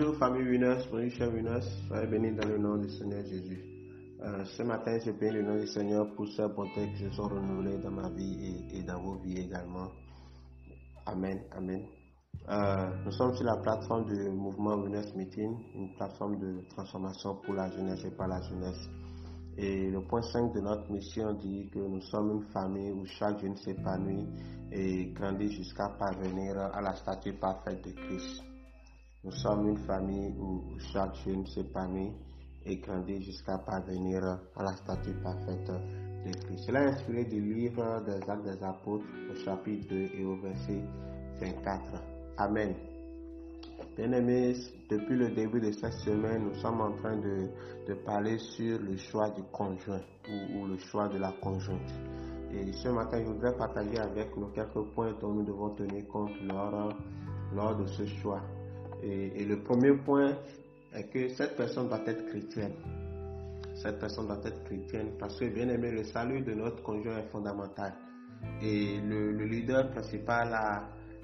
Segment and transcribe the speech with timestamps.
[0.00, 3.62] Bonjour famille Winners, bonjour chers Winners, soyez bénis dans le nom du Seigneur Jésus.
[4.22, 7.28] Euh, ce matin, je bénis le nom du Seigneur pour sa bonté qui se sont
[7.28, 9.88] renouvelées dans ma vie et, dans vos vies également.
[11.04, 11.82] Amen, amen.
[12.48, 17.52] Euh, nous sommes sur la plateforme du mouvement Winners Meeting, une plateforme de transformation pour
[17.52, 18.88] la jeunesse et par la jeunesse.
[19.58, 23.38] Et le point 5 de notre mission dit que nous sommes une famille où chaque
[23.42, 24.26] jeune s'épanouit
[24.72, 28.49] et grandit jusqu'à parvenir à la statue parfaite de Christ.
[29.22, 32.10] Nous sommes une famille où chaque jeune s'épanouit
[32.64, 34.24] et grandit jusqu'à parvenir
[34.56, 35.70] à la statue parfaite
[36.24, 36.64] de Christ.
[36.64, 40.82] Cela est inspiré du livre des Actes des Apôtres au chapitre 2 et au verset
[41.38, 41.82] 24.
[42.38, 42.74] Amen.
[43.94, 44.54] Bien-aimés,
[44.88, 47.50] depuis le début de cette semaine, nous sommes en train de,
[48.06, 50.00] parler sur le choix du conjoint
[50.54, 51.92] ou, le choix de la conjointe.
[52.52, 56.30] Et ce matin, je voudrais partager avec nous quelques points dont nous devons tenir compte
[56.48, 56.94] lors,
[57.54, 58.40] lors de ce choix.
[59.02, 60.36] Et, le premier point
[60.94, 62.72] est que cette personne doit être chrétienne.
[63.74, 67.30] Cette personne doit être chrétienne parce que, bien aimé, le salut de notre conjoint est
[67.30, 67.94] fondamental.
[68.62, 70.52] Et le, leader principal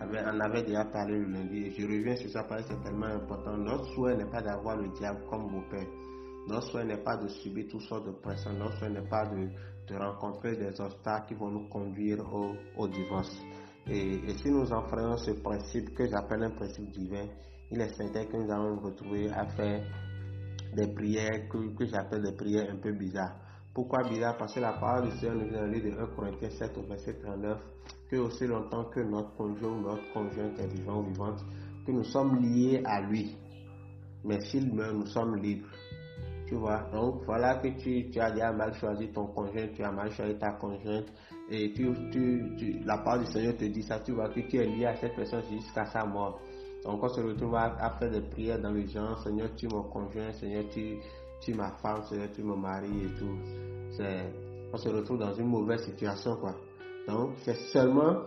[0.00, 1.72] avait, en avait déjà parlé le lundi.
[1.76, 3.56] Je reviens sur ça parce que c'est tellement important.
[3.56, 5.86] Notre souhait n'est pas d'avoir le diable comme pères.
[6.48, 8.52] Notre souhait n'est pas de subir toutes sortes de pressions.
[8.54, 9.48] Notre souhait n'est pas de,
[9.94, 12.22] rencontrer des obstacles qui vont nous conduire
[12.76, 13.34] au divorce.
[13.90, 17.26] Et, si nous enfreignons ce principe que j'appelle un principe divin,
[17.70, 19.82] il est certain que nous allons nous retrouver à faire
[20.74, 23.36] des prières que, que j'appelle des prières un peu bizarres.
[23.74, 26.06] Pourquoi bizarre Parce que la parole du Seigneur nous dit dans le livre de 1
[26.16, 27.58] Corinthiens 7 au verset 39
[28.10, 31.44] que aussi longtemps que notre conjoint ou notre conjointe est vivant ou vivante,
[31.86, 33.36] que nous sommes liés à lui.
[34.24, 35.68] Mais s'il meurt, nous sommes libres.
[36.48, 39.92] Tu vois, donc voilà que tu, tu, as déjà mal choisi ton conjoint, tu as
[39.92, 41.04] mal choisi ta conjointe,
[41.50, 44.64] et tu, tu, la parole du Seigneur te dit ça, tu vois que tu es
[44.64, 46.40] lié à cette personne jusqu'à sa mort.
[46.84, 50.32] Donc on se retrouve à, faire des prières dans les gens, Seigneur, tu mon conjoint,
[50.32, 50.96] Seigneur, tu,
[51.42, 53.36] tu ma femme, Seigneur, tu mon mari et tout.
[54.72, 56.54] On se retrouve dans une mauvaise situation, quoi.
[57.06, 58.22] Donc c'est seulement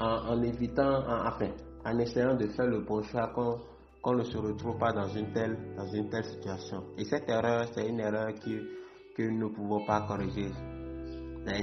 [0.00, 1.50] en, évitant, en, enfin,
[1.84, 3.58] en essayant de faire le bon choix qu'on
[4.06, 6.84] ne se retrouve pas dans une telle, dans une telle situation.
[6.96, 10.50] Et cette erreur, c'est une erreur que nous ne pouvons pas corriger.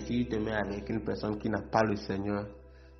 [0.01, 2.45] si tu te mets avec une personne qui n'a pas le Seigneur,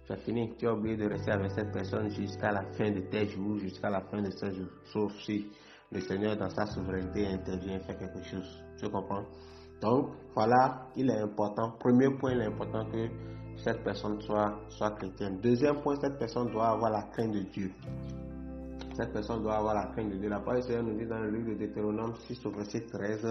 [0.07, 0.53] tu fini.
[0.57, 3.90] Tu as oublié de rester avec cette personne jusqu'à la fin de tes jours, jusqu'à
[3.90, 4.69] la fin de tes jours.
[4.94, 5.47] Sauf si
[5.91, 8.63] le Seigneur, dans sa souveraineté, intervient et fait quelque chose.
[8.79, 9.25] Tu comprends?
[9.81, 11.72] Donc, voilà, il est important.
[11.79, 13.07] Premier point, il est important que
[13.57, 15.40] cette personne soit, soit chrétienne.
[15.41, 17.72] Deuxième point, cette personne doit avoir la crainte de Dieu.
[18.95, 20.29] Cette personne doit avoir la crainte de Dieu.
[20.29, 23.28] La parole du Seigneur nous dit dans le livre de Deutéronome 6 au verset 13,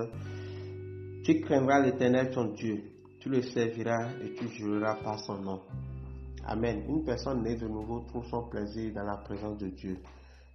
[1.25, 2.83] Tu craindras l'éternel ton Dieu,
[3.19, 5.61] tu le serviras et tu jureras par son nom.
[6.47, 6.85] Amen.
[6.87, 9.97] Une personne née de nouveau trouve son plaisir dans la présence de Dieu.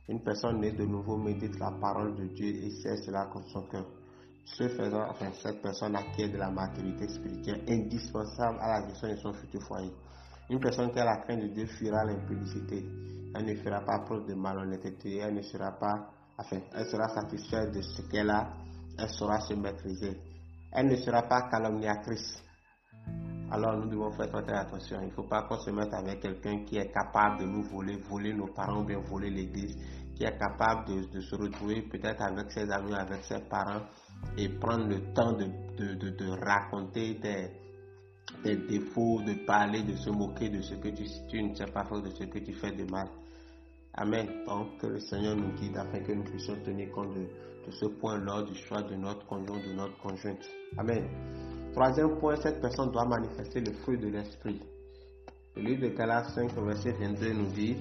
[0.07, 3.63] Une personne née de nouveau médite la parole de Dieu et sait cela comme son
[3.63, 3.87] cœur.
[4.45, 9.15] Ce faisant, enfin, cette personne acquiert de la maturité spirituelle indispensable à la gestion de
[9.15, 9.91] son futur foyer.
[10.51, 12.85] Une personne qui a la crainte de Dieu fuira l'impudicité.
[13.35, 15.17] Elle ne fera pas preuve de malhonnêteté.
[15.17, 18.53] Elle ne sera pas, enfin, elle sera satisfaite de ce qu'elle a.
[18.97, 20.17] Elle saura se maîtriser.
[20.71, 22.43] Elle ne sera pas calomniatrice
[23.51, 24.99] alors nous devons faire très attention.
[25.01, 27.97] Il ne faut pas qu'on se mette avec quelqu'un qui est capable de nous voler,
[28.09, 29.75] voler nos parents, bien voler l'église,
[30.15, 33.81] qui est capable de, se retrouver peut-être avec ses amis, avec ses parents
[34.37, 35.45] et prendre le temps de,
[35.77, 37.49] de, raconter tes,
[38.43, 42.09] tes, défauts, de parler, de se moquer de ce que tu, tu ne pas de
[42.09, 43.07] ce que tu fais de mal.
[43.93, 44.27] Amen.
[44.45, 47.27] Donc que le Seigneur nous guide afin que nous puissions tenir compte de,
[47.71, 50.49] ce point lors du choix de notre conjoint, de notre conjointe.
[50.77, 51.03] Amen.
[51.73, 54.59] Troisième point, cette personne doit manifester le fruit de l'esprit.
[55.55, 57.75] Le livre de Galates 5, verset 22 nous dit,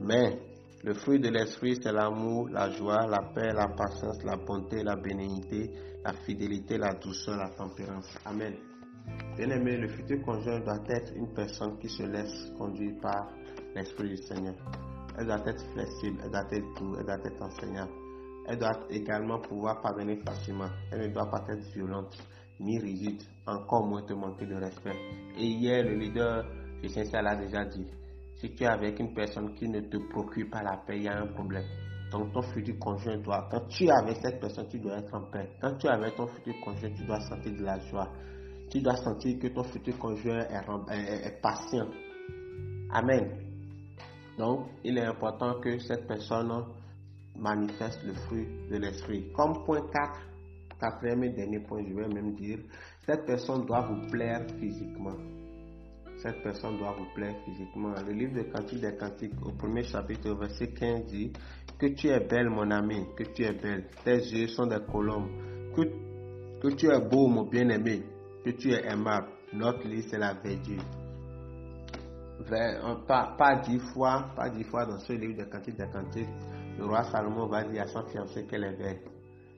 [0.00, 0.38] mais
[0.84, 4.96] le fruit de l'esprit, c'est l'amour, la joie, la paix, la patience, la bonté, la
[4.96, 5.70] bénignité,
[6.04, 8.16] la fidélité, la douceur, la tempérance.
[8.24, 8.54] Amen.
[9.36, 13.32] Bien-aimé, le futur conjoint doit être une personne qui se laisse conduire par
[13.74, 14.54] l'Esprit du Seigneur.
[15.18, 17.90] Elle doit être flexible, elle doit être doux, elle doit être enseignante.
[18.46, 20.68] Elle doit également pouvoir parvenir facilement.
[20.92, 22.16] Elle ne doit pas être violente
[22.60, 24.96] ni rigide, encore moins te manquer de respect.
[25.36, 26.44] Et hier, le leader,
[26.88, 27.86] sais ça l'a déjà dit.
[28.36, 31.08] Si tu es avec une personne qui ne te procure pas la paix, il y
[31.08, 31.64] a un problème.
[32.10, 35.22] Donc ton futur conjoint doit, quand tu es avec cette personne, tu dois être en
[35.30, 35.50] paix.
[35.60, 38.10] Quand tu es avec ton futur conjoint, tu dois sentir de la joie.
[38.70, 40.46] Tu dois sentir que ton futur conjoint
[40.90, 41.88] est, patient.
[42.90, 43.30] Amen.
[44.38, 46.50] Donc, il est important que cette personne
[47.36, 49.30] manifeste le fruit de l'esprit.
[49.32, 50.20] Comme point 4,
[50.80, 52.58] quatrième et dernier point, je vais même dire,
[53.06, 55.16] cette personne doit vous plaire physiquement.
[56.16, 57.92] cette personne doit vous plaire physiquement.
[58.06, 61.32] Le livre de Cantique des Cantiques, au premier chapitre, verset 15, dit
[61.78, 63.88] que tu es belle, mon ami, que tu es belle.
[64.04, 65.28] Tes yeux sont des colombes.
[65.74, 65.82] Que,
[66.60, 68.02] que tu es beau, mon bien-aimé,
[68.44, 69.28] que tu es aimable.
[69.52, 70.82] Notre livre, c'est la verdure.
[73.06, 76.28] Pas, pas dix fois, pas dix fois dans ce livre de Cantique des Cantiques,
[76.78, 79.00] le roi Salomon va dire à son fiancé qu'elle est belle.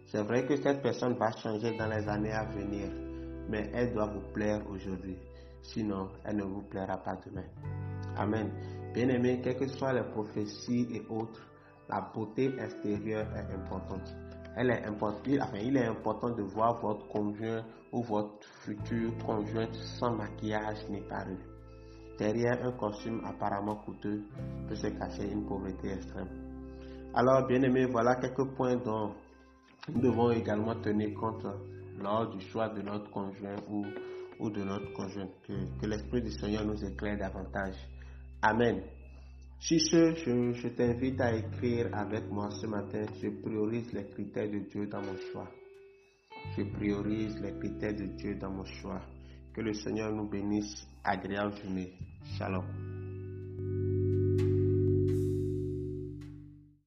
[0.06, 2.88] C'est vrai que cette personne va changer dans les années à venir,
[3.48, 5.16] mais elle doit vous plaire aujourd'hui.
[5.62, 7.46] Sinon, elle ne vous plaira pas demain.
[8.16, 8.50] Amen.
[8.94, 11.42] Bien-aimé, quelles que soient les prophéties et autres,
[11.88, 14.14] la beauté extérieure est importante.
[14.56, 15.28] Elle est importante.
[15.40, 17.62] Enfin, il est important de voir votre conjoint
[17.92, 19.68] ou votre futur conjoint
[19.98, 21.36] sans maquillage ni parure.
[22.18, 24.22] Derrière un costume apparemment coûteux
[24.66, 26.28] peut se cacher une pauvreté extrême.
[27.14, 29.12] Alors, bien aimé, voilà quelques points dont
[29.92, 31.46] nous devons également tenir compte
[31.98, 33.84] lors du choix de notre conjoint ou,
[34.40, 35.28] ou de notre conjoint.
[35.46, 37.76] Que, que l'Esprit du Seigneur nous éclaire davantage.
[38.40, 38.82] Amen.
[39.58, 44.50] Si ce, je, je t'invite à écrire avec moi ce matin, je priorise les critères
[44.50, 45.50] de Dieu dans mon choix.
[46.56, 49.00] Je priorise les critères de Dieu dans mon choix.
[49.54, 50.86] Que le Seigneur nous bénisse.
[51.02, 51.92] Agréable journée.
[52.36, 52.95] Shalom.